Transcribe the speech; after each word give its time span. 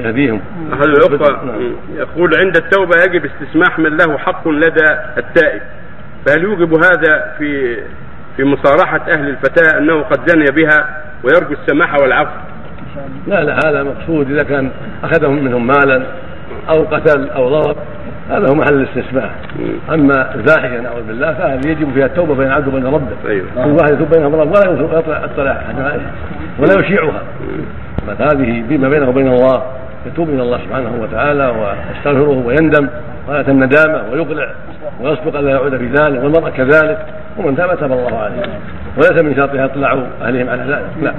يهديهم 0.00 0.40
الأخوة 0.72 1.44
نعم. 1.44 1.72
يقول 1.96 2.34
عند 2.34 2.56
التوبة 2.56 3.02
يجب 3.06 3.24
استسماح 3.24 3.78
من 3.78 3.96
له 3.96 4.18
حق 4.18 4.48
لدى 4.48 4.86
التائب. 5.18 5.62
فهل 6.26 6.42
يوجب 6.42 6.74
هذا 6.74 7.34
في 7.38 7.76
في 8.36 8.44
مصارحة 8.44 9.00
أهل 9.12 9.28
الفتاة 9.28 9.78
أنه 9.78 10.02
قد 10.02 10.30
زني 10.30 10.44
بها 10.44 11.02
ويرجو 11.24 11.52
السماح 11.52 11.94
والعفو؟ 11.94 12.30
لا 13.26 13.44
لا 13.44 13.58
هذا 13.66 13.82
مقصود. 13.82 14.30
إذا 14.30 14.42
كان 14.42 14.70
أخذهم 15.04 15.44
منهم 15.44 15.66
مالا 15.66 16.02
أو 16.68 16.82
قتل 16.82 17.30
أو 17.30 17.60
ضرب 17.60 17.76
هذا 18.30 18.50
هو 18.50 18.54
محل 18.54 18.74
الاستسماح. 18.74 19.30
أما 19.90 20.34
الفاحشه 20.34 20.80
نعوذ 20.80 21.02
بالله 21.02 21.34
فهذه 21.34 21.68
يجب 21.68 21.92
فيها 21.94 22.06
التوبة 22.06 22.34
بين 22.34 22.46
العبد 22.46 22.68
وبين 22.68 22.86
ربه. 22.86 23.28
أيوه. 23.28 23.46
كل 23.64 23.70
واحد 23.70 23.94
يتوب 23.94 24.10
بينهم 24.10 24.34
ربه 24.34 24.60
ولا 24.60 24.98
يطلع 25.24 25.64
عليها. 25.68 26.12
ولا 26.58 26.80
يشيعها. 26.80 27.22
بل 28.08 28.24
هذه 28.24 28.64
فيما 28.68 28.88
بينه 28.88 29.08
وبين 29.08 29.28
الله 29.28 29.62
يتوب 30.06 30.28
إلى 30.28 30.42
الله 30.42 30.58
سبحانه 30.58 30.92
وتعالى 31.02 31.46
ويستغفره 31.46 32.42
ويندم 32.46 32.88
غايه 33.28 33.48
الندامة 33.48 34.02
ويقلع 34.12 34.50
ويصدق 35.00 35.38
الا 35.38 35.50
يعود 35.50 35.76
في 35.76 35.86
ذلك 35.86 36.24
والمرء 36.24 36.50
كذلك 36.50 37.06
ومن 37.38 37.56
تاب 37.56 37.78
تاب 37.80 37.92
الله 37.92 38.18
عليه 38.18 38.42
وليس 38.96 39.22
من 39.22 39.34
شرطها 39.36 39.64
اطلاع 39.64 39.92
أهلهم 40.22 40.48
على 40.48 40.62
ذلك. 40.62 40.84
لا. 41.02 41.12